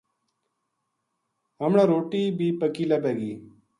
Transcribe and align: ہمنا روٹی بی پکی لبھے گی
ہمنا 1.61 1.83
روٹی 1.91 2.21
بی 2.37 2.47
پکی 2.59 2.83
لبھے 2.89 3.13
گی 3.19 3.33